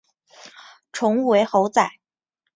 [0.91, 1.87] 宠物为猴仔。